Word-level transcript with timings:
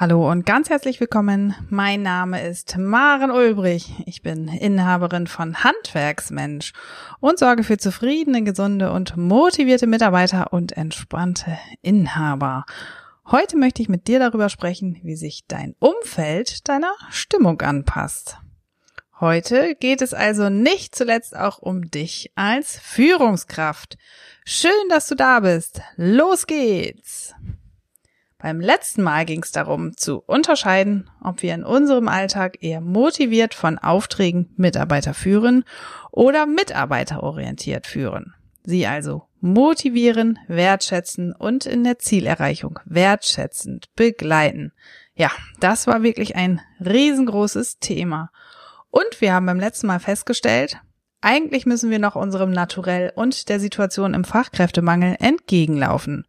Hallo 0.00 0.30
und 0.30 0.46
ganz 0.46 0.70
herzlich 0.70 1.00
willkommen. 1.00 1.56
Mein 1.70 2.02
Name 2.02 2.40
ist 2.46 2.78
Maren 2.78 3.32
Ulbrich. 3.32 3.94
Ich 4.06 4.22
bin 4.22 4.46
Inhaberin 4.46 5.26
von 5.26 5.64
Handwerksmensch 5.64 6.72
und 7.18 7.40
sorge 7.40 7.64
für 7.64 7.78
zufriedene, 7.78 8.44
gesunde 8.44 8.92
und 8.92 9.16
motivierte 9.16 9.88
Mitarbeiter 9.88 10.52
und 10.52 10.70
entspannte 10.70 11.58
Inhaber. 11.82 12.64
Heute 13.26 13.56
möchte 13.56 13.82
ich 13.82 13.88
mit 13.88 14.06
dir 14.06 14.20
darüber 14.20 14.48
sprechen, 14.50 15.00
wie 15.02 15.16
sich 15.16 15.46
dein 15.48 15.74
Umfeld 15.80 16.68
deiner 16.68 16.94
Stimmung 17.10 17.60
anpasst. 17.60 18.38
Heute 19.18 19.74
geht 19.74 20.00
es 20.00 20.14
also 20.14 20.48
nicht 20.48 20.94
zuletzt 20.94 21.36
auch 21.36 21.58
um 21.58 21.90
dich 21.90 22.30
als 22.36 22.78
Führungskraft. 22.78 23.98
Schön, 24.44 24.70
dass 24.90 25.08
du 25.08 25.16
da 25.16 25.40
bist. 25.40 25.80
Los 25.96 26.46
geht's! 26.46 27.34
Beim 28.40 28.60
letzten 28.60 29.02
Mal 29.02 29.24
ging 29.24 29.42
es 29.42 29.50
darum 29.50 29.96
zu 29.96 30.22
unterscheiden, 30.24 31.10
ob 31.22 31.42
wir 31.42 31.54
in 31.54 31.64
unserem 31.64 32.06
Alltag 32.06 32.58
eher 32.62 32.80
motiviert 32.80 33.52
von 33.52 33.78
Aufträgen 33.78 34.52
Mitarbeiter 34.56 35.12
führen 35.12 35.64
oder 36.12 36.46
mitarbeiterorientiert 36.46 37.88
führen. 37.88 38.34
Sie 38.62 38.86
also 38.86 39.24
motivieren, 39.40 40.38
wertschätzen 40.46 41.32
und 41.32 41.66
in 41.66 41.82
der 41.82 41.98
Zielerreichung 41.98 42.78
wertschätzend 42.84 43.88
begleiten. 43.96 44.72
Ja, 45.14 45.32
das 45.58 45.88
war 45.88 46.04
wirklich 46.04 46.36
ein 46.36 46.60
riesengroßes 46.78 47.80
Thema. 47.80 48.30
Und 48.90 49.20
wir 49.20 49.32
haben 49.32 49.46
beim 49.46 49.58
letzten 49.58 49.88
Mal 49.88 49.98
festgestellt, 49.98 50.80
eigentlich 51.20 51.66
müssen 51.66 51.90
wir 51.90 51.98
noch 51.98 52.14
unserem 52.14 52.50
Naturell 52.50 53.12
und 53.14 53.48
der 53.48 53.60
Situation 53.60 54.14
im 54.14 54.24
Fachkräftemangel 54.24 55.16
entgegenlaufen. 55.18 56.26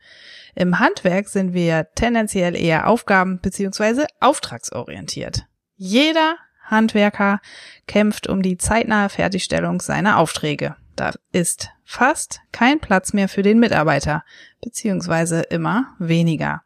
Im 0.55 0.79
Handwerk 0.79 1.29
sind 1.29 1.53
wir 1.53 1.87
tendenziell 1.95 2.55
eher 2.55 2.87
aufgaben- 2.87 3.39
bzw. 3.39 4.05
auftragsorientiert. 4.19 5.45
Jeder 5.75 6.35
Handwerker 6.63 7.39
kämpft 7.87 8.27
um 8.27 8.41
die 8.41 8.57
zeitnahe 8.57 9.09
Fertigstellung 9.09 9.81
seiner 9.81 10.17
Aufträge. 10.17 10.75
Da 10.95 11.13
ist 11.31 11.69
fast 11.83 12.41
kein 12.51 12.79
Platz 12.79 13.13
mehr 13.13 13.29
für 13.29 13.41
den 13.41 13.59
Mitarbeiter, 13.59 14.23
beziehungsweise 14.61 15.41
immer 15.41 15.95
weniger. 15.97 16.61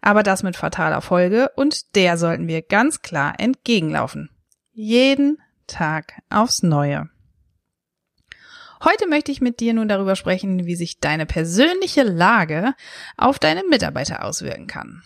Aber 0.00 0.22
das 0.22 0.42
mit 0.42 0.56
fataler 0.56 1.02
Folge 1.02 1.50
und 1.56 1.94
der 1.94 2.16
sollten 2.16 2.48
wir 2.48 2.62
ganz 2.62 3.02
klar 3.02 3.34
entgegenlaufen. 3.38 4.30
Jeden 4.72 5.38
Tag 5.66 6.22
aufs 6.30 6.62
Neue. 6.62 7.10
Heute 8.84 9.08
möchte 9.08 9.32
ich 9.32 9.40
mit 9.40 9.60
dir 9.60 9.74
nun 9.74 9.88
darüber 9.88 10.16
sprechen, 10.16 10.66
wie 10.66 10.76
sich 10.76 11.00
deine 11.00 11.26
persönliche 11.26 12.02
Lage 12.02 12.74
auf 13.16 13.38
deine 13.38 13.64
Mitarbeiter 13.64 14.24
auswirken 14.24 14.66
kann. 14.66 15.02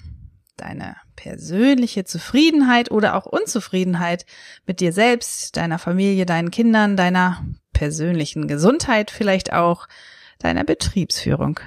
Deine 0.56 0.96
persönliche 1.16 2.04
Zufriedenheit 2.04 2.90
oder 2.90 3.14
auch 3.14 3.26
Unzufriedenheit 3.26 4.26
mit 4.66 4.80
dir 4.80 4.92
selbst, 4.92 5.56
deiner 5.56 5.78
Familie, 5.78 6.26
deinen 6.26 6.50
Kindern, 6.50 6.96
deiner 6.96 7.44
persönlichen 7.72 8.48
Gesundheit 8.48 9.10
vielleicht 9.10 9.52
auch, 9.52 9.86
deiner 10.38 10.64
Betriebsführung. 10.64 11.60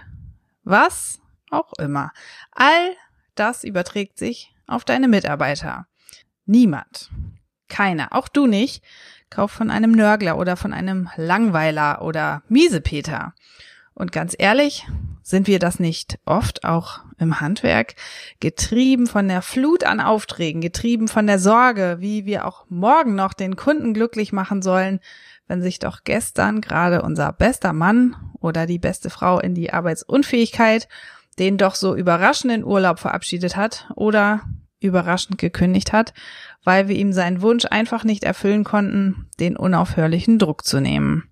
Was 0.63 1.19
auch 1.49 1.73
immer. 1.79 2.11
All 2.51 2.95
das 3.35 3.63
überträgt 3.63 4.17
sich 4.17 4.53
auf 4.67 4.85
deine 4.85 5.07
Mitarbeiter. 5.07 5.87
Niemand, 6.45 7.09
keiner, 7.67 8.13
auch 8.13 8.27
du 8.27 8.47
nicht, 8.47 8.83
Kauf 9.33 9.51
von 9.51 9.71
einem 9.71 9.91
Nörgler 9.91 10.37
oder 10.37 10.55
von 10.55 10.73
einem 10.73 11.09
Langweiler 11.15 12.03
oder 12.03 12.43
Miesepeter. 12.49 13.33
Und 13.95 14.11
ganz 14.11 14.35
ehrlich, 14.37 14.87
sind 15.23 15.47
wir 15.47 15.57
das 15.57 15.79
nicht 15.79 16.19
oft 16.25 16.63
auch 16.63 16.99
im 17.17 17.39
Handwerk, 17.39 17.95
getrieben 18.39 19.07
von 19.07 19.27
der 19.27 19.41
Flut 19.41 19.85
an 19.85 19.99
Aufträgen, 19.99 20.61
getrieben 20.61 21.07
von 21.07 21.25
der 21.25 21.39
Sorge, 21.39 21.97
wie 21.99 22.25
wir 22.25 22.45
auch 22.45 22.65
morgen 22.69 23.15
noch 23.15 23.33
den 23.33 23.55
Kunden 23.55 23.93
glücklich 23.93 24.33
machen 24.33 24.61
sollen, 24.61 24.99
wenn 25.47 25.61
sich 25.61 25.79
doch 25.79 26.03
gestern 26.03 26.61
gerade 26.61 27.01
unser 27.01 27.33
bester 27.33 27.73
Mann 27.73 28.15
oder 28.39 28.67
die 28.67 28.79
beste 28.79 29.09
Frau 29.09 29.39
in 29.39 29.55
die 29.55 29.73
Arbeitsunfähigkeit 29.73 30.87
den 31.39 31.57
doch 31.57 31.75
so 31.75 31.95
überraschenden 31.95 32.63
Urlaub 32.63 32.99
verabschiedet 32.99 33.55
hat 33.55 33.89
oder 33.95 34.41
überraschend 34.83 35.37
gekündigt 35.37 35.93
hat, 35.93 36.13
weil 36.63 36.87
wir 36.87 36.95
ihm 36.95 37.13
seinen 37.13 37.41
Wunsch 37.41 37.65
einfach 37.65 38.03
nicht 38.03 38.23
erfüllen 38.23 38.63
konnten, 38.63 39.29
den 39.39 39.57
unaufhörlichen 39.57 40.39
Druck 40.39 40.65
zu 40.65 40.79
nehmen. 40.79 41.29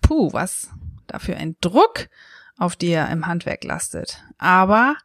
Puh, 0.00 0.32
was 0.32 0.70
dafür 1.06 1.36
ein 1.36 1.56
Druck 1.60 2.08
auf 2.58 2.76
dir 2.76 3.08
im 3.08 3.26
Handwerk 3.26 3.64
lastet. 3.64 4.22
Aber 4.38 4.96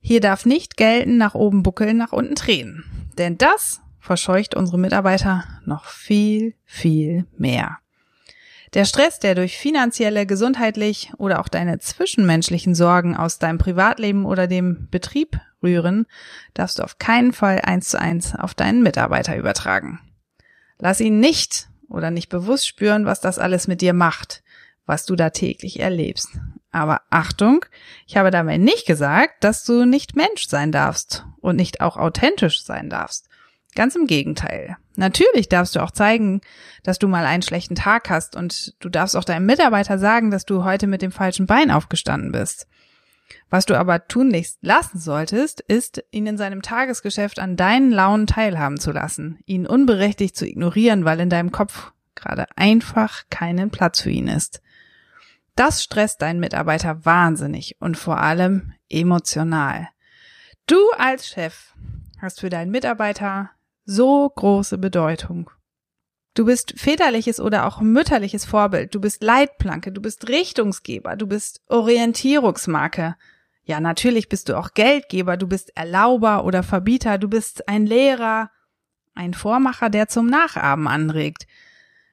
hier 0.00 0.20
darf 0.20 0.46
nicht 0.46 0.76
gelten, 0.76 1.16
nach 1.16 1.34
oben 1.34 1.62
buckeln, 1.62 1.96
nach 1.96 2.12
unten 2.12 2.34
drehen. 2.34 2.84
Denn 3.18 3.38
das 3.38 3.80
verscheucht 3.98 4.54
unsere 4.54 4.78
Mitarbeiter 4.78 5.44
noch 5.64 5.86
viel, 5.86 6.54
viel 6.64 7.26
mehr. 7.36 7.78
Der 8.74 8.84
Stress, 8.84 9.20
der 9.20 9.36
durch 9.36 9.56
finanzielle, 9.56 10.26
gesundheitlich 10.26 11.12
oder 11.16 11.40
auch 11.40 11.48
deine 11.48 11.78
zwischenmenschlichen 11.78 12.74
Sorgen 12.74 13.16
aus 13.16 13.38
deinem 13.38 13.58
Privatleben 13.58 14.26
oder 14.26 14.48
dem 14.48 14.88
Betrieb 14.90 15.40
rühren, 15.64 16.06
darfst 16.52 16.78
du 16.78 16.84
auf 16.84 16.98
keinen 16.98 17.32
Fall 17.32 17.60
eins 17.62 17.88
zu 17.88 18.00
eins 18.00 18.34
auf 18.36 18.54
deinen 18.54 18.82
Mitarbeiter 18.82 19.36
übertragen. 19.36 19.98
Lass 20.78 21.00
ihn 21.00 21.18
nicht 21.18 21.68
oder 21.88 22.10
nicht 22.10 22.28
bewusst 22.28 22.68
spüren, 22.68 23.06
was 23.06 23.20
das 23.20 23.38
alles 23.38 23.66
mit 23.66 23.80
dir 23.80 23.94
macht, 23.94 24.42
was 24.86 25.06
du 25.06 25.16
da 25.16 25.30
täglich 25.30 25.80
erlebst. 25.80 26.28
Aber 26.70 27.02
Achtung, 27.10 27.64
ich 28.06 28.16
habe 28.16 28.30
dabei 28.30 28.58
nicht 28.58 28.86
gesagt, 28.86 29.44
dass 29.44 29.64
du 29.64 29.84
nicht 29.84 30.16
Mensch 30.16 30.48
sein 30.48 30.72
darfst 30.72 31.24
und 31.40 31.56
nicht 31.56 31.80
auch 31.80 31.96
authentisch 31.96 32.64
sein 32.64 32.90
darfst. 32.90 33.28
Ganz 33.74 33.96
im 33.96 34.06
Gegenteil. 34.06 34.76
Natürlich 34.96 35.48
darfst 35.48 35.74
du 35.74 35.80
auch 35.80 35.90
zeigen, 35.90 36.40
dass 36.84 36.98
du 36.98 37.08
mal 37.08 37.26
einen 37.26 37.42
schlechten 37.42 37.74
Tag 37.74 38.08
hast 38.10 38.36
und 38.36 38.74
du 38.80 38.88
darfst 38.88 39.16
auch 39.16 39.24
deinem 39.24 39.46
Mitarbeiter 39.46 39.98
sagen, 39.98 40.30
dass 40.30 40.44
du 40.44 40.64
heute 40.64 40.86
mit 40.86 41.02
dem 41.02 41.10
falschen 41.10 41.46
Bein 41.46 41.70
aufgestanden 41.70 42.30
bist. 42.30 42.68
Was 43.50 43.66
du 43.66 43.78
aber 43.78 44.06
tunlichst 44.06 44.58
lassen 44.62 44.98
solltest, 44.98 45.60
ist, 45.60 46.04
ihn 46.10 46.26
in 46.26 46.36
seinem 46.36 46.62
Tagesgeschäft 46.62 47.38
an 47.38 47.56
deinen 47.56 47.90
Launen 47.90 48.26
teilhaben 48.26 48.78
zu 48.78 48.92
lassen, 48.92 49.38
ihn 49.46 49.66
unberechtigt 49.66 50.36
zu 50.36 50.46
ignorieren, 50.46 51.04
weil 51.04 51.20
in 51.20 51.30
deinem 51.30 51.52
Kopf 51.52 51.92
gerade 52.14 52.46
einfach 52.56 53.24
keinen 53.30 53.70
Platz 53.70 54.00
für 54.00 54.10
ihn 54.10 54.28
ist. 54.28 54.62
Das 55.56 55.84
stresst 55.84 56.22
deinen 56.22 56.40
Mitarbeiter 56.40 57.04
wahnsinnig 57.04 57.76
und 57.80 57.96
vor 57.96 58.18
allem 58.18 58.72
emotional. 58.88 59.88
Du 60.66 60.78
als 60.98 61.28
Chef 61.28 61.74
hast 62.20 62.40
für 62.40 62.50
deinen 62.50 62.70
Mitarbeiter 62.70 63.50
so 63.84 64.28
große 64.28 64.78
Bedeutung. 64.78 65.50
Du 66.34 66.44
bist 66.44 66.74
väterliches 66.76 67.38
oder 67.38 67.66
auch 67.66 67.80
mütterliches 67.80 68.44
Vorbild, 68.44 68.92
du 68.94 69.00
bist 69.00 69.22
Leitplanke, 69.22 69.92
du 69.92 70.00
bist 70.00 70.28
Richtungsgeber, 70.28 71.14
du 71.14 71.28
bist 71.28 71.62
Orientierungsmarke. 71.68 73.14
Ja, 73.62 73.80
natürlich 73.80 74.28
bist 74.28 74.48
du 74.48 74.58
auch 74.58 74.72
Geldgeber, 74.74 75.36
du 75.36 75.46
bist 75.46 75.76
Erlauber 75.76 76.44
oder 76.44 76.64
Verbieter, 76.64 77.18
du 77.18 77.28
bist 77.28 77.68
ein 77.68 77.86
Lehrer, 77.86 78.50
ein 79.14 79.32
Vormacher, 79.32 79.90
der 79.90 80.08
zum 80.08 80.26
Nachahmen 80.26 80.88
anregt. 80.88 81.46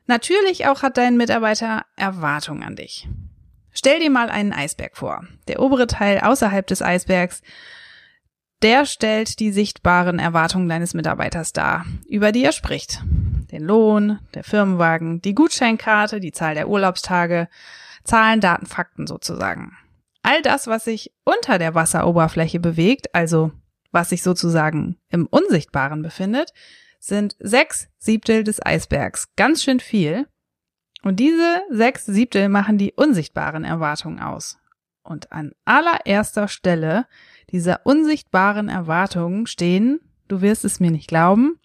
Natürlich 0.06 0.68
auch 0.68 0.84
hat 0.84 0.98
dein 0.98 1.18
Mitarbeiter 1.18 1.86
Erwartungen 1.96 2.64
an 2.64 2.76
dich. 2.76 3.10
Stell 3.72 4.00
dir 4.00 4.12
mal 4.12 4.30
einen 4.30 4.54
Eisberg 4.54 4.98
vor. 4.98 5.26
Der 5.48 5.60
obere 5.60 5.88
Teil 5.88 6.20
außerhalb 6.20 6.68
des 6.68 6.82
Eisbergs 6.82 7.42
der 8.62 8.86
stellt 8.86 9.40
die 9.40 9.52
sichtbaren 9.52 10.20
Erwartungen 10.20 10.70
deines 10.70 10.94
Mitarbeiters 10.94 11.52
dar, 11.52 11.86
über 12.08 12.32
die 12.32 12.44
er 12.44 12.52
spricht. 12.52 13.04
Den 13.52 13.64
Lohn, 13.64 14.20
der 14.34 14.44
Firmenwagen, 14.44 15.22
die 15.22 15.36
Gutscheinkarte, 15.36 16.20
die 16.20 16.32
Zahl 16.32 16.56
der 16.56 16.70
Urlaubstage, 16.70 17.50
Zahlen, 18.04 18.40
Daten, 18.40 18.66
Fakten 18.66 19.08
sozusagen. 19.08 19.78
All 20.24 20.42
das, 20.42 20.68
was 20.68 20.86
sich 20.86 21.12
unter 21.24 21.58
der 21.58 21.76
Wasseroberfläche 21.76 22.60
bewegt, 22.60 23.14
also 23.14 23.52
was 23.92 24.10
sich 24.10 24.24
sozusagen 24.24 24.98
im 25.10 25.28
Unsichtbaren 25.28 26.02
befindet, 26.02 26.54
sind 27.00 27.36
sechs 27.40 27.90
Siebtel 27.98 28.44
des 28.44 28.64
Eisbergs. 28.66 29.28
Ganz 29.36 29.64
schön 29.64 29.80
viel. 29.80 30.28
Und 31.04 31.20
diese 31.20 31.62
sechs 31.70 32.06
Siebtel 32.06 32.48
machen 32.48 32.78
die 32.78 32.94
unsichtbaren 32.94 33.64
Erwartungen 33.64 34.20
aus. 34.20 34.60
Und 35.04 35.32
an 35.32 35.52
allererster 35.66 36.48
Stelle 36.48 37.08
dieser 37.50 37.86
unsichtbaren 37.86 38.70
Erwartungen 38.70 39.48
stehen, 39.48 40.00
du 40.28 40.42
wirst 40.42 40.64
es 40.64 40.80
mir 40.80 40.92
nicht 40.92 41.08
glauben, 41.08 41.60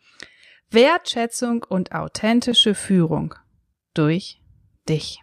Wertschätzung 0.70 1.64
und 1.68 1.92
authentische 1.92 2.74
Führung 2.74 3.34
durch 3.94 4.40
dich. 4.88 5.20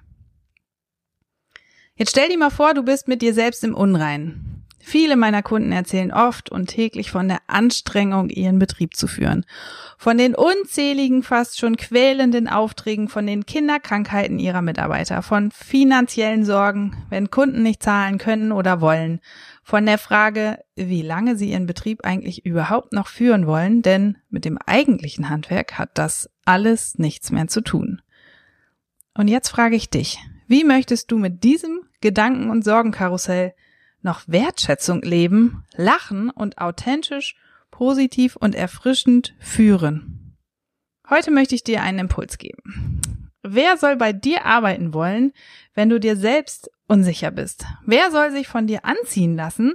Jetzt 1.95 2.11
stell 2.11 2.29
dir 2.29 2.37
mal 2.37 2.49
vor, 2.49 2.73
du 2.73 2.83
bist 2.83 3.07
mit 3.07 3.21
dir 3.21 3.33
selbst 3.33 3.63
im 3.63 3.75
Unrein. 3.75 4.53
Viele 4.85 5.15
meiner 5.15 5.41
Kunden 5.41 5.71
erzählen 5.71 6.11
oft 6.11 6.51
und 6.51 6.67
täglich 6.67 7.09
von 7.09 7.29
der 7.29 7.39
Anstrengung, 7.47 8.29
ihren 8.29 8.59
Betrieb 8.59 8.97
zu 8.97 9.07
führen, 9.07 9.45
von 9.97 10.17
den 10.17 10.35
unzähligen, 10.35 11.23
fast 11.23 11.57
schon 11.57 11.77
quälenden 11.77 12.49
Aufträgen, 12.49 13.07
von 13.07 13.25
den 13.25 13.45
Kinderkrankheiten 13.45 14.39
ihrer 14.39 14.61
Mitarbeiter, 14.61 15.21
von 15.21 15.51
finanziellen 15.51 16.43
Sorgen, 16.43 17.05
wenn 17.09 17.31
Kunden 17.31 17.63
nicht 17.63 17.81
zahlen 17.81 18.17
können 18.17 18.51
oder 18.51 18.81
wollen, 18.81 19.21
von 19.63 19.85
der 19.85 19.97
Frage, 19.97 20.59
wie 20.75 21.01
lange 21.01 21.37
sie 21.37 21.51
ihren 21.51 21.65
Betrieb 21.65 22.03
eigentlich 22.03 22.45
überhaupt 22.45 22.91
noch 22.91 23.07
führen 23.07 23.47
wollen, 23.47 23.81
denn 23.81 24.17
mit 24.29 24.45
dem 24.45 24.57
eigentlichen 24.57 25.29
Handwerk 25.29 25.77
hat 25.77 25.91
das 25.97 26.29
alles 26.45 26.99
nichts 26.99 27.31
mehr 27.31 27.47
zu 27.47 27.61
tun. 27.61 28.01
Und 29.15 29.29
jetzt 29.29 29.49
frage 29.49 29.75
ich 29.75 29.89
dich, 29.89 30.19
wie 30.47 30.65
möchtest 30.65 31.11
du 31.11 31.17
mit 31.17 31.43
diesem 31.43 31.81
Gedanken- 32.01 32.49
und 32.49 32.65
Sorgenkarussell 32.65 33.53
noch 34.01 34.23
Wertschätzung 34.27 35.01
leben, 35.01 35.63
lachen 35.75 36.29
und 36.29 36.57
authentisch, 36.57 37.37
positiv 37.71 38.35
und 38.35 38.55
erfrischend 38.55 39.33
führen? 39.39 40.35
Heute 41.09 41.31
möchte 41.31 41.55
ich 41.55 41.63
dir 41.63 41.81
einen 41.81 41.99
Impuls 41.99 42.37
geben. 42.37 43.01
Wer 43.43 43.77
soll 43.77 43.97
bei 43.97 44.13
dir 44.13 44.45
arbeiten 44.45 44.93
wollen, 44.93 45.31
wenn 45.73 45.89
du 45.89 45.99
dir 45.99 46.15
selbst 46.15 46.69
unsicher 46.93 47.31
bist? 47.31 47.65
Wer 47.85 48.11
soll 48.11 48.31
sich 48.31 48.47
von 48.47 48.67
dir 48.67 48.85
anziehen 48.85 49.35
lassen, 49.35 49.73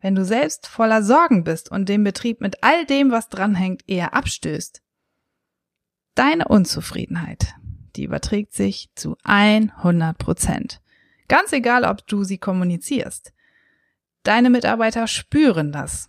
wenn 0.00 0.16
du 0.16 0.24
selbst 0.24 0.66
voller 0.66 1.04
Sorgen 1.04 1.44
bist 1.44 1.70
und 1.70 1.88
den 1.88 2.02
Betrieb 2.02 2.40
mit 2.40 2.62
all 2.64 2.84
dem, 2.84 3.12
was 3.12 3.28
dranhängt, 3.28 3.82
eher 3.86 4.14
abstößt? 4.14 4.82
Deine 6.16 6.48
Unzufriedenheit, 6.48 7.54
die 7.94 8.04
überträgt 8.04 8.52
sich 8.52 8.90
zu 8.96 9.16
100 9.22 10.18
Prozent. 10.18 10.80
Ganz 11.28 11.52
egal, 11.52 11.84
ob 11.84 12.04
du 12.08 12.24
sie 12.24 12.38
kommunizierst. 12.38 13.32
Deine 14.24 14.50
Mitarbeiter 14.50 15.06
spüren 15.06 15.70
das. 15.70 16.08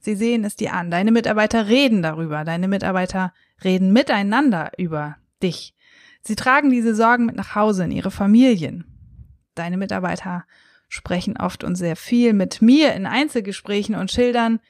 Sie 0.00 0.16
sehen 0.16 0.44
es 0.44 0.54
dir 0.54 0.74
an. 0.74 0.90
Deine 0.90 1.12
Mitarbeiter 1.12 1.66
reden 1.66 2.02
darüber. 2.02 2.44
Deine 2.44 2.68
Mitarbeiter 2.68 3.32
reden 3.64 3.92
miteinander 3.94 4.72
über 4.76 5.16
dich. 5.42 5.74
Sie 6.22 6.36
tragen 6.36 6.70
diese 6.70 6.94
Sorgen 6.94 7.24
mit 7.24 7.36
nach 7.36 7.54
Hause 7.54 7.84
in 7.84 7.90
ihre 7.90 8.10
Familien. 8.10 8.97
Deine 9.58 9.76
Mitarbeiter 9.76 10.44
sprechen 10.88 11.36
oft 11.36 11.64
und 11.64 11.74
sehr 11.74 11.96
viel 11.96 12.32
mit 12.32 12.62
mir 12.62 12.94
in 12.94 13.06
Einzelgesprächen 13.06 13.94
und 13.94 14.10
schildern, 14.10 14.60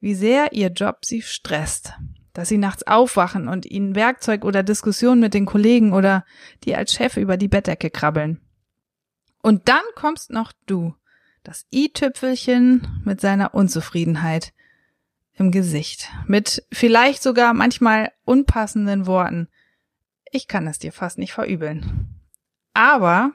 wie 0.00 0.14
sehr 0.14 0.52
ihr 0.52 0.68
Job 0.68 1.04
sie 1.04 1.22
stresst, 1.22 1.92
dass 2.32 2.48
sie 2.48 2.58
nachts 2.58 2.86
aufwachen 2.86 3.48
und 3.48 3.66
ihnen 3.66 3.94
Werkzeug 3.94 4.44
oder 4.44 4.62
Diskussionen 4.62 5.20
mit 5.20 5.34
den 5.34 5.46
Kollegen 5.46 5.92
oder 5.92 6.24
die 6.64 6.74
als 6.74 6.92
Chef 6.92 7.16
über 7.16 7.36
die 7.36 7.48
Bettdecke 7.48 7.90
krabbeln. 7.90 8.40
Und 9.42 9.68
dann 9.68 9.82
kommst 9.94 10.30
noch 10.30 10.52
du, 10.66 10.94
das 11.42 11.66
i-Tüpfelchen 11.72 13.02
mit 13.04 13.20
seiner 13.20 13.54
Unzufriedenheit 13.54 14.54
im 15.34 15.50
Gesicht, 15.50 16.08
mit 16.26 16.66
vielleicht 16.72 17.22
sogar 17.22 17.52
manchmal 17.54 18.12
unpassenden 18.24 19.06
Worten, 19.06 19.48
ich 20.30 20.48
kann 20.48 20.66
es 20.66 20.78
dir 20.78 20.92
fast 20.92 21.18
nicht 21.18 21.32
verübeln. 21.32 22.08
Aber, 22.72 23.32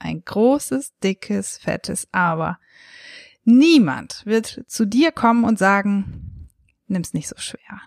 ein 0.00 0.24
großes, 0.24 0.98
dickes, 0.98 1.58
fettes 1.58 2.08
Aber. 2.10 2.58
Niemand 3.44 4.26
wird 4.26 4.64
zu 4.66 4.84
dir 4.84 5.12
kommen 5.12 5.44
und 5.44 5.58
sagen, 5.58 6.48
nimm's 6.88 7.14
nicht 7.14 7.28
so 7.28 7.36
schwer. 7.38 7.80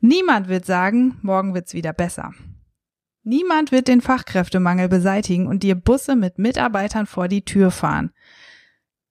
Niemand 0.00 0.48
wird 0.48 0.64
sagen, 0.64 1.18
morgen 1.22 1.54
wird's 1.54 1.74
wieder 1.74 1.92
besser. 1.92 2.32
Niemand 3.24 3.72
wird 3.72 3.88
den 3.88 4.00
Fachkräftemangel 4.00 4.88
beseitigen 4.88 5.46
und 5.46 5.62
dir 5.62 5.74
Busse 5.74 6.16
mit 6.16 6.38
Mitarbeitern 6.38 7.06
vor 7.06 7.28
die 7.28 7.44
Tür 7.44 7.70
fahren. 7.70 8.12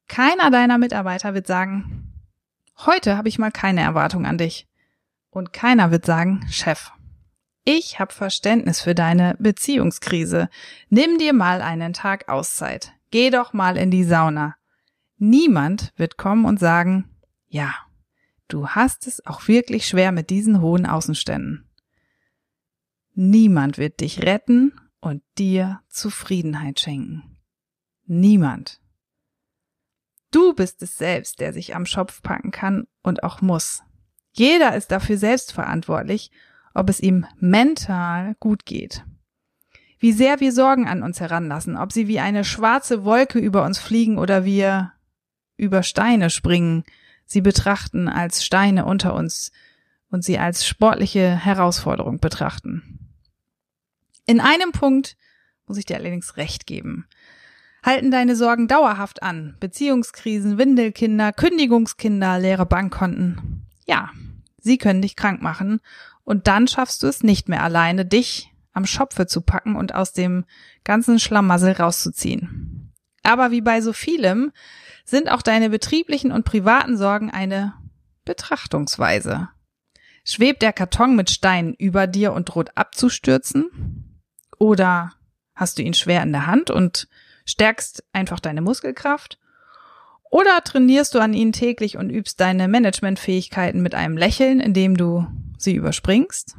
Keiner 0.07 0.49
deiner 0.49 0.77
Mitarbeiter 0.77 1.33
wird 1.33 1.45
sagen, 1.45 2.13
heute 2.85 3.17
habe 3.17 3.27
ich 3.27 3.37
mal 3.37 3.51
keine 3.51 3.81
Erwartung 3.81 4.25
an 4.25 4.37
dich. 4.37 4.67
Und 5.29 5.53
keiner 5.53 5.91
wird 5.91 6.05
sagen, 6.05 6.45
Chef, 6.49 6.91
ich 7.67 7.99
habe 7.99 8.13
Verständnis 8.13 8.79
für 8.79 8.95
deine 8.95 9.35
Beziehungskrise. 9.39 10.49
Nimm 10.89 11.17
dir 11.17 11.33
mal 11.33 11.61
einen 11.61 11.91
Tag 11.91 12.29
Auszeit. 12.29 12.93
Geh 13.11 13.29
doch 13.29 13.51
mal 13.51 13.75
in 13.75 13.91
die 13.91 14.05
Sauna. 14.05 14.55
Niemand 15.17 15.91
wird 15.97 16.15
kommen 16.15 16.45
und 16.45 16.61
sagen, 16.61 17.09
ja, 17.49 17.75
du 18.47 18.69
hast 18.69 19.05
es 19.05 19.25
auch 19.25 19.49
wirklich 19.49 19.85
schwer 19.85 20.13
mit 20.13 20.29
diesen 20.29 20.61
hohen 20.61 20.85
Außenständen. 20.85 21.69
Niemand 23.15 23.77
wird 23.77 23.99
dich 23.99 24.23
retten 24.23 24.79
und 25.01 25.21
dir 25.37 25.81
Zufriedenheit 25.89 26.79
schenken. 26.79 27.37
Niemand. 28.05 28.79
Du 30.31 30.53
bist 30.53 30.81
es 30.83 30.97
selbst, 30.97 31.41
der 31.41 31.51
sich 31.51 31.75
am 31.75 31.85
Schopf 31.85 32.21
packen 32.21 32.51
kann 32.51 32.87
und 33.03 33.23
auch 33.23 33.41
muss. 33.41 33.83
Jeder 34.31 34.73
ist 34.73 34.89
dafür 34.89 35.17
selbst 35.17 35.51
verantwortlich 35.51 36.31
ob 36.77 36.89
es 36.89 36.99
ihm 36.99 37.25
mental 37.39 38.35
gut 38.39 38.65
geht. 38.65 39.03
Wie 39.99 40.11
sehr 40.11 40.39
wir 40.39 40.51
Sorgen 40.51 40.87
an 40.87 41.01
uns 41.01 41.19
heranlassen, 41.19 41.75
ob 41.75 41.91
sie 41.91 42.07
wie 42.07 42.19
eine 42.19 42.43
schwarze 42.43 43.03
Wolke 43.03 43.39
über 43.39 43.65
uns 43.65 43.79
fliegen 43.79 44.19
oder 44.19 44.45
wir 44.45 44.93
über 45.57 45.81
Steine 45.81 46.29
springen, 46.29 46.83
sie 47.25 47.41
betrachten 47.41 48.07
als 48.07 48.45
Steine 48.45 48.85
unter 48.85 49.15
uns 49.15 49.51
und 50.11 50.23
sie 50.23 50.37
als 50.37 50.67
sportliche 50.67 51.35
Herausforderung 51.35 52.19
betrachten. 52.19 52.99
In 54.27 54.39
einem 54.39 54.71
Punkt 54.71 55.17
muss 55.65 55.77
ich 55.77 55.85
dir 55.85 55.97
allerdings 55.97 56.37
recht 56.37 56.67
geben. 56.67 57.07
Halten 57.83 58.11
deine 58.11 58.35
Sorgen 58.35 58.67
dauerhaft 58.67 59.23
an? 59.23 59.55
Beziehungskrisen, 59.59 60.59
Windelkinder, 60.59 61.33
Kündigungskinder, 61.33 62.37
leere 62.37 62.67
Bankkonten? 62.67 63.65
Ja, 63.87 64.11
sie 64.59 64.77
können 64.77 65.01
dich 65.01 65.15
krank 65.15 65.41
machen 65.41 65.81
und 66.27 66.47
dann 66.47 66.67
schaffst 66.67 67.03
du 67.03 67.07
es 67.07 67.23
nicht 67.23 67.47
mehr 67.47 67.63
alleine, 67.63 68.05
dich 68.05 68.51
am 68.73 68.85
Schopfe 68.85 69.27
zu 69.27 69.39
packen 69.39 69.77
und 69.77 69.95
aus 69.95 70.11
dem 70.11 70.43
ganzen 70.83 71.19
Schlamassel 71.19 71.71
rauszuziehen. 71.71 72.91
Aber 73.23 73.51
wie 73.51 73.61
bei 73.61 73.79
so 73.79 73.93
vielem 73.93 74.51
sind 75.05 75.31
auch 75.31 75.41
deine 75.41 75.69
betrieblichen 75.69 76.33
und 76.33 76.43
privaten 76.43 76.97
Sorgen 76.97 77.31
eine 77.31 77.75
Betrachtungsweise. 78.25 79.47
Schwebt 80.25 80.63
der 80.63 80.73
Karton 80.73 81.15
mit 81.15 81.29
Steinen 81.29 81.73
über 81.75 82.07
dir 82.07 82.33
und 82.33 82.49
droht 82.49 82.75
abzustürzen? 82.75 84.21
Oder 84.59 85.13
hast 85.55 85.77
du 85.77 85.81
ihn 85.81 85.93
schwer 85.93 86.23
in 86.23 86.33
der 86.33 86.45
Hand 86.45 86.69
und 86.69 87.07
stärkst 87.45 88.03
einfach 88.11 88.41
deine 88.41 88.59
Muskelkraft? 88.59 89.39
Oder 90.29 90.61
trainierst 90.61 91.15
du 91.15 91.19
an 91.19 91.33
ihnen 91.33 91.53
täglich 91.53 91.95
und 91.95 92.09
übst 92.09 92.41
deine 92.41 92.67
Managementfähigkeiten 92.67 93.81
mit 93.81 93.95
einem 93.95 94.17
Lächeln, 94.17 94.59
indem 94.59 94.97
du 94.97 95.25
sie 95.67 95.75
überspringst. 95.75 96.55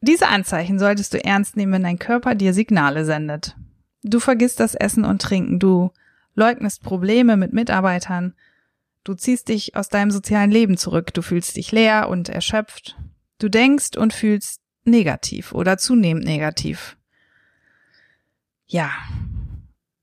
Diese 0.00 0.28
Anzeichen 0.28 0.78
solltest 0.78 1.12
du 1.14 1.24
ernst 1.24 1.56
nehmen, 1.56 1.72
wenn 1.72 1.82
dein 1.82 1.98
Körper 1.98 2.36
dir 2.36 2.54
Signale 2.54 3.04
sendet. 3.04 3.56
Du 4.04 4.20
vergisst 4.20 4.60
das 4.60 4.76
Essen 4.76 5.04
und 5.04 5.20
Trinken, 5.20 5.58
du 5.58 5.90
leugnest 6.34 6.84
Probleme 6.84 7.36
mit 7.36 7.52
Mitarbeitern, 7.52 8.34
du 9.02 9.14
ziehst 9.14 9.48
dich 9.48 9.74
aus 9.74 9.88
deinem 9.88 10.12
sozialen 10.12 10.52
Leben 10.52 10.76
zurück, 10.76 11.12
du 11.12 11.22
fühlst 11.22 11.56
dich 11.56 11.72
leer 11.72 12.08
und 12.08 12.28
erschöpft, 12.28 12.96
du 13.38 13.48
denkst 13.48 13.96
und 13.96 14.12
fühlst 14.12 14.60
negativ 14.84 15.52
oder 15.52 15.78
zunehmend 15.78 16.24
negativ. 16.24 16.96
Ja. 18.66 18.92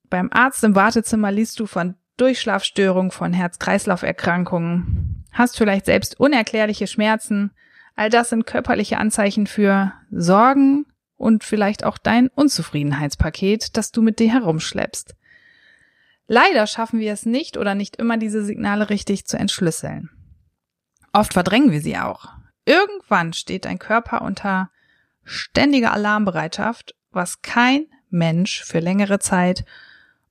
Beim 0.10 0.29
Arzt 0.34 0.65
im 0.65 0.75
Wartezimmer 0.75 1.31
liest 1.31 1.62
du 1.62 1.65
von 1.65 1.96
Durchschlafstörungen, 2.17 3.12
von 3.12 3.31
Herz-Kreislauf-Erkrankungen, 3.31 5.12
hast 5.34 5.58
vielleicht 5.58 5.86
selbst 5.86 6.20
unerklärliche 6.20 6.88
Schmerzen. 6.88 7.52
All 7.96 8.10
das 8.10 8.30
sind 8.30 8.46
körperliche 8.46 8.98
Anzeichen 8.98 9.48
für 9.48 9.94
Sorgen 10.12 10.86
und 11.18 11.44
vielleicht 11.44 11.84
auch 11.84 11.98
dein 11.98 12.30
Unzufriedenheitspaket, 12.30 13.75
das 13.78 13.92
du 13.92 14.02
mit 14.02 14.20
dir 14.20 14.32
herumschleppst. 14.32 15.16
Leider 16.28 16.68
schaffen 16.68 17.00
wir 17.00 17.12
es 17.12 17.25
nicht 17.25 17.58
oder 17.58 17.75
nicht 17.75 17.98
immer, 17.98 18.18
diese 18.18 18.44
Signale 18.44 18.90
richtig 18.90 19.25
zu 19.25 19.38
entschlüsseln. 19.38 20.10
Oft 21.12 21.34
verdrängen 21.34 21.72
wir 21.72 21.82
sie 21.82 21.98
auch. 21.98 22.30
Irgendwann 22.66 23.34
steht 23.34 23.66
dein 23.66 23.78
Körper 23.78 24.22
unter 24.22 24.72
ständiger 25.24 25.94
Alarmbereitschaft, 25.94 26.96
was 27.12 27.42
kein 27.42 27.86
Mensch 28.10 28.63
für 28.63 28.80
längere 28.80 29.20
Zeit 29.20 29.66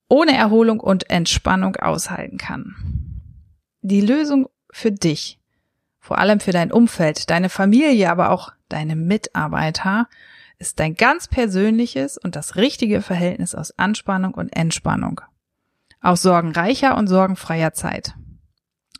ohne 0.08 0.36
Erholung 0.36 0.80
und 0.80 1.10
Entspannung 1.10 1.76
aushalten 1.76 2.38
kann. 2.38 3.20
Die 3.80 4.00
Lösung 4.00 4.48
für 4.72 4.90
dich, 4.90 5.38
vor 6.00 6.18
allem 6.18 6.40
für 6.40 6.50
dein 6.50 6.72
Umfeld, 6.72 7.30
deine 7.30 7.48
Familie, 7.48 8.10
aber 8.10 8.30
auch 8.30 8.52
deine 8.68 8.96
Mitarbeiter, 8.96 10.08
ist 10.58 10.80
dein 10.80 10.94
ganz 10.94 11.28
persönliches 11.28 12.18
und 12.18 12.34
das 12.34 12.56
richtige 12.56 13.02
Verhältnis 13.02 13.54
aus 13.54 13.78
Anspannung 13.78 14.34
und 14.34 14.48
Entspannung. 14.56 15.20
Aus 16.00 16.22
sorgenreicher 16.22 16.96
und 16.96 17.06
sorgenfreier 17.06 17.72
Zeit. 17.72 18.14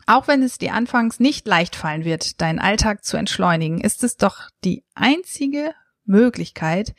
Auch 0.05 0.27
wenn 0.27 0.43
es 0.43 0.57
dir 0.57 0.73
anfangs 0.73 1.19
nicht 1.19 1.47
leicht 1.47 1.75
fallen 1.75 2.05
wird, 2.05 2.41
deinen 2.41 2.59
Alltag 2.59 3.03
zu 3.03 3.17
entschleunigen, 3.17 3.81
ist 3.81 4.03
es 4.03 4.17
doch 4.17 4.49
die 4.63 4.83
einzige 4.95 5.73
Möglichkeit, 6.05 6.93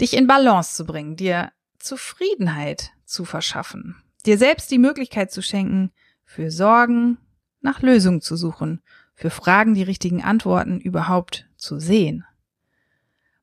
dich 0.00 0.16
in 0.16 0.26
Balance 0.26 0.74
zu 0.74 0.84
bringen, 0.84 1.16
dir 1.16 1.50
Zufriedenheit 1.78 2.92
zu 3.04 3.24
verschaffen, 3.24 3.96
dir 4.26 4.38
selbst 4.38 4.70
die 4.70 4.78
Möglichkeit 4.78 5.32
zu 5.32 5.42
schenken, 5.42 5.90
für 6.24 6.50
Sorgen, 6.50 7.18
nach 7.62 7.80
Lösungen 7.80 8.20
zu 8.20 8.36
suchen, 8.36 8.82
für 9.14 9.30
Fragen 9.30 9.74
die 9.74 9.82
richtigen 9.82 10.22
Antworten 10.22 10.80
überhaupt 10.80 11.48
zu 11.56 11.78
sehen. 11.78 12.24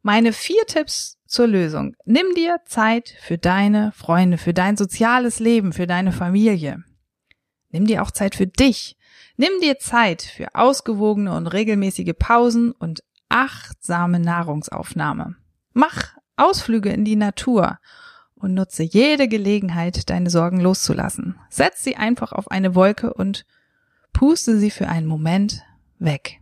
Meine 0.02 0.34
vier 0.34 0.66
Tipps 0.66 1.18
zur 1.26 1.48
Lösung. 1.48 1.96
Nimm 2.06 2.34
dir 2.36 2.62
Zeit 2.66 3.16
für 3.22 3.38
deine 3.38 3.92
Freunde, 3.92 4.38
für 4.38 4.54
dein 4.54 4.78
soziales 4.78 5.40
Leben, 5.40 5.74
für 5.74 5.88
deine 5.88 6.12
Familie. 6.12 6.84
Nimm 7.70 7.86
dir 7.86 8.02
auch 8.02 8.12
Zeit 8.12 8.36
für 8.36 8.48
dich. 8.48 8.98
Nimm 9.38 9.62
dir 9.62 9.78
Zeit 9.78 10.22
für 10.22 10.56
ausgewogene 10.56 11.34
und 11.36 11.48
regelmäßige 11.48 12.14
Pausen 12.18 12.72
und 12.72 13.04
achtsame 13.30 14.20
Nahrungsaufnahme. 14.20 15.36
Mach 15.74 16.16
Ausflüge 16.36 16.90
in 16.90 17.06
die 17.06 17.16
Natur 17.16 17.78
und 18.36 18.54
nutze 18.54 18.84
jede 18.84 19.28
Gelegenheit, 19.28 20.10
deine 20.10 20.30
Sorgen 20.30 20.60
loszulassen. 20.60 21.36
Setz 21.50 21.84
sie 21.84 21.96
einfach 21.96 22.32
auf 22.32 22.50
eine 22.50 22.74
Wolke 22.74 23.14
und 23.14 23.46
puste 24.20 24.60
sie 24.60 24.70
für 24.70 24.90
einen 24.90 25.08
Moment 25.08 25.64
weg. 25.98 26.42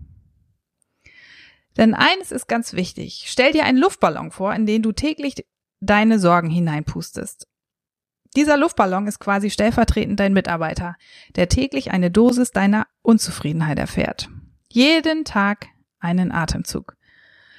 Denn 1.78 1.94
eines 1.94 2.32
ist 2.32 2.48
ganz 2.48 2.74
wichtig. 2.74 3.26
Stell 3.28 3.52
dir 3.52 3.66
einen 3.66 3.78
Luftballon 3.78 4.32
vor, 4.32 4.52
in 4.56 4.66
den 4.66 4.82
du 4.82 4.94
täglich 4.94 5.46
deine 5.80 6.18
Sorgen 6.18 6.50
hineinpustest. 6.50 7.48
Dieser 8.36 8.58
Luftballon 8.58 9.06
ist 9.06 9.20
quasi 9.20 9.52
stellvertretend 9.52 10.20
dein 10.20 10.34
Mitarbeiter, 10.34 10.96
der 11.36 11.50
täglich 11.50 11.92
eine 11.92 12.10
Dosis 12.10 12.50
deiner 12.50 12.88
Unzufriedenheit 13.04 13.78
erfährt. 13.78 14.28
Jeden 14.72 15.24
Tag 15.24 15.68
einen 16.00 16.32
Atemzug. 16.32 16.98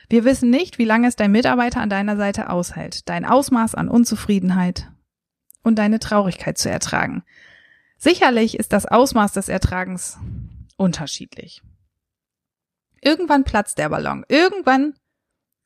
Wir 0.09 0.25
wissen 0.25 0.51
nicht, 0.51 0.79
wie 0.79 0.85
lange 0.85 1.07
es 1.07 1.15
dein 1.15 1.31
Mitarbeiter 1.31 1.81
an 1.81 1.91
deiner 1.91 2.17
Seite 2.17 2.51
aushält, 2.51 3.09
dein 3.09 3.25
Ausmaß 3.25 3.77
an 3.77 3.89
Unzufriedenheit 3.89 4.91
und 5.63 5.79
deine 5.79 6.01
Traurigkeit 6.01 6.59
zu 6.59 6.69
ertragen. 6.69 7.23
Sicherlich 7.99 8.57
ist 8.59 8.73
das 8.73 8.87
Ausmaß 8.87 9.33
des 9.33 9.49
Ertragens 9.49 10.19
unterschiedlich. 10.77 11.63
Irgendwann 13.01 13.45
platzt 13.45 13.79
der 13.79 13.89
Ballon. 13.89 14.25
Irgendwann 14.29 14.95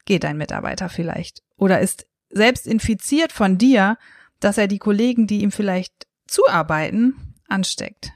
geht 0.06 0.24
ein 0.24 0.38
Mitarbeiter 0.38 0.88
vielleicht 0.88 1.42
oder 1.56 1.80
ist 1.80 2.06
selbst 2.30 2.66
infiziert 2.66 3.32
von 3.32 3.58
dir, 3.58 3.98
dass 4.40 4.58
er 4.58 4.66
die 4.66 4.78
Kollegen, 4.78 5.26
die 5.26 5.42
ihm 5.42 5.52
vielleicht 5.52 6.06
zuarbeiten, 6.26 7.34
ansteckt. 7.48 8.12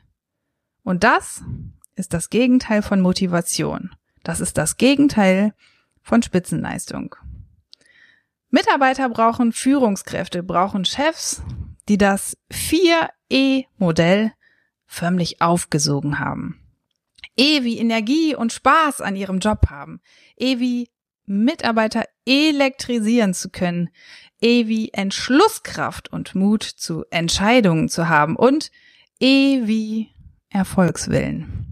Und 0.82 1.04
das 1.04 1.42
ist 1.94 2.14
das 2.14 2.30
Gegenteil 2.30 2.82
von 2.82 3.00
Motivation. 3.00 3.94
Das 4.24 4.40
ist 4.40 4.56
das 4.58 4.76
Gegenteil 4.76 5.54
von 6.02 6.22
Spitzenleistung. 6.22 7.14
Mitarbeiter 8.50 9.08
brauchen 9.08 9.52
Führungskräfte, 9.52 10.42
brauchen 10.42 10.84
Chefs, 10.84 11.42
die 11.88 11.98
das 11.98 12.36
4E-Modell 12.50 14.32
förmlich 14.86 15.40
aufgesogen 15.40 16.18
haben. 16.18 16.60
E 17.36 17.62
wie 17.64 17.78
Energie 17.78 18.34
und 18.34 18.52
Spaß 18.52 19.00
an 19.00 19.16
ihrem 19.16 19.38
Job 19.40 19.68
haben. 19.68 20.00
E 20.36 20.58
wie 20.58 20.88
Mitarbeiter 21.26 22.04
elektrisieren 22.24 23.34
zu 23.34 23.50
können. 23.50 23.90
E 24.40 24.66
wie 24.68 24.92
Entschlusskraft 24.92 26.10
und 26.12 26.34
Mut 26.34 26.62
zu 26.62 27.04
Entscheidungen 27.10 27.88
zu 27.88 28.08
haben. 28.08 28.36
Und 28.36 28.70
E 29.20 29.66
wie 29.66 30.10
Erfolgswillen. 30.48 31.66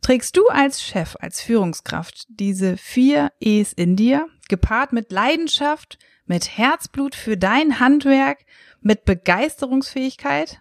Trägst 0.00 0.36
du 0.36 0.46
als 0.48 0.82
Chef, 0.82 1.16
als 1.20 1.40
Führungskraft 1.40 2.26
diese 2.28 2.76
vier 2.76 3.32
E's 3.40 3.72
in 3.72 3.96
dir, 3.96 4.28
gepaart 4.48 4.92
mit 4.92 5.10
Leidenschaft, 5.10 5.98
mit 6.26 6.58
Herzblut 6.58 7.14
für 7.14 7.36
dein 7.36 7.80
Handwerk, 7.80 8.44
mit 8.84 9.04
Begeisterungsfähigkeit? 9.04 10.60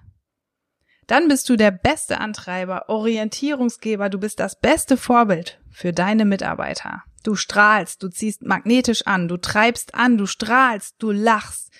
dann 1.07 1.27
bist 1.27 1.49
du 1.49 1.55
der 1.55 1.71
beste 1.71 2.19
Antreiber, 2.19 2.89
Orientierungsgeber, 2.89 4.09
du 4.09 4.19
bist 4.19 4.39
das 4.39 4.59
beste 4.59 4.97
Vorbild 4.97 5.59
für 5.71 5.93
deine 5.93 6.25
Mitarbeiter. 6.25 7.03
Du 7.23 7.35
strahlst, 7.35 8.03
du 8.03 8.09
ziehst 8.09 8.43
magnetisch 8.43 9.05
an, 9.07 9.27
du 9.27 9.37
treibst 9.37 9.95
an, 9.95 10.17
du 10.17 10.25
strahlst, 10.25 10.95
du 10.99 11.11
lachst. 11.11 11.71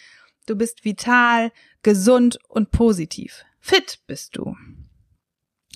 Du 0.46 0.56
bist 0.56 0.84
vital, 0.84 1.52
gesund 1.84 2.38
und 2.50 2.72
positiv. 2.72 3.46
Fit 3.60 4.00
bist 4.08 4.36
du. 4.36 4.56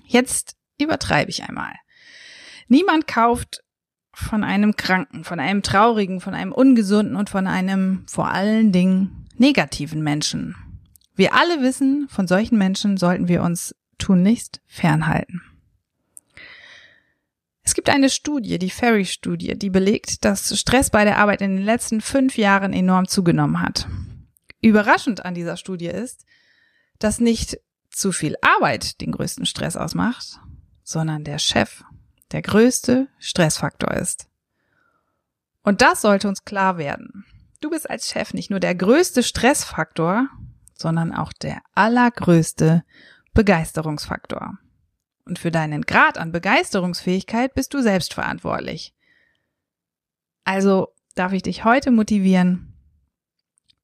Jetzt 0.06 0.58
übertreibe 0.80 1.30
ich 1.30 1.44
einmal. 1.44 1.74
Niemand 2.68 3.08
kauft 3.08 3.64
von 4.14 4.44
einem 4.44 4.76
Kranken, 4.76 5.24
von 5.24 5.40
einem 5.40 5.64
Traurigen, 5.64 6.20
von 6.20 6.34
einem 6.34 6.52
Ungesunden 6.52 7.16
und 7.16 7.30
von 7.30 7.48
einem 7.48 8.06
vor 8.08 8.30
allen 8.30 8.72
Dingen 8.72 9.27
negativen 9.40 10.04
Menschen. 10.04 10.56
Wir 11.16 11.34
alle 11.34 11.62
wissen, 11.62 12.08
von 12.10 12.28
solchen 12.28 12.58
Menschen 12.58 12.98
sollten 12.98 13.28
wir 13.28 13.42
uns 13.42 13.76
tunlichst 13.98 14.62
fernhalten. 14.68 15.42
Es 17.64 17.74
gibt 17.74 17.90
eine 17.90 18.10
Studie, 18.10 18.60
die 18.60 18.70
Ferry-Studie, 18.70 19.58
die 19.58 19.70
belegt, 19.70 20.24
dass 20.24 20.58
Stress 20.58 20.90
bei 20.90 21.04
der 21.04 21.18
Arbeit 21.18 21.42
in 21.42 21.58
den 21.58 21.66
letzten 21.66 22.00
fünf 22.00 22.38
Jahren 22.38 22.72
enorm 22.72 23.08
zugenommen 23.08 23.62
hat. 23.62 23.88
Überraschend 24.62 25.26
an 25.26 25.34
dieser 25.34 25.58
Studie 25.58 25.88
ist, 25.88 26.26
dass 27.00 27.20
nicht 27.20 27.60
zu 27.90 28.12
viel 28.12 28.36
Arbeit 28.42 29.02
den 29.02 29.12
größten 29.12 29.46
Stress 29.46 29.76
ausmacht, 29.76 30.40
sondern 30.84 31.24
der 31.24 31.40
Chef 31.40 31.84
der 32.32 32.42
größte 32.42 33.08
Stressfaktor 33.20 33.92
ist. 33.92 34.28
Und 35.64 35.82
das 35.82 36.02
sollte 36.02 36.28
uns 36.30 36.46
klar 36.46 36.78
werden. 36.78 37.26
Du 37.60 37.70
bist 37.70 37.90
als 37.90 38.10
Chef 38.10 38.34
nicht 38.34 38.50
nur 38.52 38.60
der 38.60 38.76
größte 38.76 39.24
Stressfaktor, 39.24 40.30
sondern 40.76 41.14
auch 41.14 41.34
der 41.34 41.62
allergrößte 41.74 42.84
Begeisterungsfaktor. 43.34 44.60
Und 45.26 45.40
für 45.40 45.52
deinen 45.52 45.82
Grad 45.82 46.18
an 46.18 46.32
Begeisterungsfähigkeit 46.32 47.54
bist 47.54 47.74
du 47.74 47.82
selbst 47.82 48.14
verantwortlich. 48.14 48.94
Also 50.44 50.90
darf 51.16 51.34
ich 51.34 51.42
dich 51.42 51.66
heute 51.66 51.92
motivieren. 51.92 52.74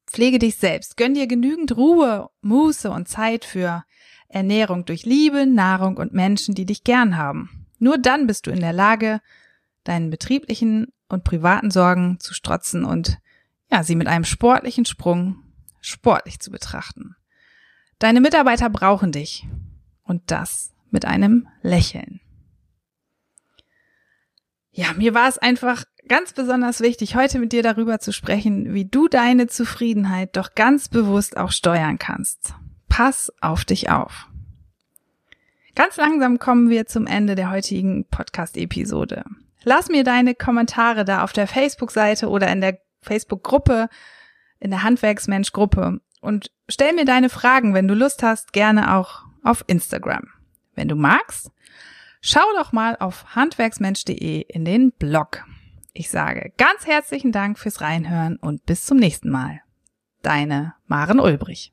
Pflege 0.07 0.39
dich 0.39 0.57
selbst, 0.57 0.95
gönn 0.95 1.15
dir 1.15 1.27
genügend 1.27 1.75
Ruhe, 1.75 2.29
Muße 2.41 2.89
und 2.91 3.07
Zeit 3.09 3.43
für 3.43 3.83
Ernährung 4.29 4.85
durch 4.85 5.05
Liebe, 5.05 5.47
Nahrung 5.47 5.97
und 5.97 6.13
Menschen, 6.13 6.53
die 6.53 6.65
dich 6.65 6.83
gern 6.83 7.17
haben. 7.17 7.67
Nur 7.79 7.97
dann 7.97 8.27
bist 8.27 8.45
du 8.45 8.51
in 8.51 8.59
der 8.59 8.73
Lage, 8.73 9.19
deinen 9.83 10.11
betrieblichen 10.11 10.93
und 11.09 11.23
privaten 11.23 11.71
Sorgen 11.71 12.19
zu 12.19 12.33
strotzen 12.33 12.85
und 12.85 13.17
ja, 13.69 13.83
sie 13.83 13.95
mit 13.95 14.07
einem 14.07 14.25
sportlichen 14.25 14.85
Sprung 14.85 15.43
sportlich 15.81 16.39
zu 16.39 16.51
betrachten. 16.51 17.15
Deine 17.99 18.21
Mitarbeiter 18.21 18.69
brauchen 18.69 19.11
dich. 19.11 19.47
Und 20.03 20.31
das 20.31 20.73
mit 20.91 21.05
einem 21.05 21.47
Lächeln. 21.61 22.19
Ja, 24.71 24.93
mir 24.93 25.13
war 25.13 25.29
es 25.29 25.37
einfach 25.37 25.85
ganz 26.07 26.33
besonders 26.33 26.81
wichtig, 26.81 27.15
heute 27.15 27.39
mit 27.39 27.53
dir 27.53 27.63
darüber 27.63 27.99
zu 27.99 28.11
sprechen, 28.11 28.73
wie 28.73 28.85
du 28.85 29.07
deine 29.07 29.47
Zufriedenheit 29.47 30.35
doch 30.35 30.55
ganz 30.55 30.89
bewusst 30.89 31.37
auch 31.37 31.51
steuern 31.51 31.97
kannst. 31.97 32.53
Pass 32.89 33.31
auf 33.39 33.65
dich 33.65 33.89
auf. 33.89 34.27
Ganz 35.75 35.97
langsam 35.97 36.37
kommen 36.37 36.69
wir 36.69 36.85
zum 36.85 37.07
Ende 37.07 37.35
der 37.35 37.49
heutigen 37.49 38.05
Podcast-Episode. 38.05 39.23
Lass 39.63 39.89
mir 39.89 40.03
deine 40.03 40.35
Kommentare 40.35 41.05
da 41.05 41.23
auf 41.23 41.33
der 41.33 41.47
Facebook-Seite 41.47 42.29
oder 42.29 42.51
in 42.51 42.61
der 42.61 42.79
Facebook-Gruppe 43.03 43.89
in 44.59 44.71
der 44.71 44.83
Handwerksmensch-Gruppe 44.83 45.99
und 46.21 46.51
stell 46.69 46.93
mir 46.93 47.05
deine 47.05 47.29
Fragen, 47.29 47.73
wenn 47.73 47.87
du 47.87 47.93
Lust 47.93 48.23
hast, 48.23 48.53
gerne 48.53 48.95
auch 48.95 49.23
auf 49.43 49.63
Instagram. 49.67 50.27
Wenn 50.73 50.87
du 50.87 50.95
magst, 50.95 51.51
schau 52.21 52.45
doch 52.57 52.71
mal 52.71 52.95
auf 52.97 53.35
handwerksmensch.de 53.35 54.41
in 54.41 54.65
den 54.65 54.91
Blog. 54.93 55.43
Ich 55.91 56.09
sage 56.09 56.53
ganz 56.57 56.87
herzlichen 56.87 57.31
Dank 57.31 57.59
fürs 57.59 57.81
Reinhören 57.81 58.37
und 58.37 58.65
bis 58.65 58.85
zum 58.85 58.97
nächsten 58.97 59.29
Mal. 59.29 59.61
Deine 60.21 60.73
Maren 60.87 61.19
Ulbrich. 61.19 61.72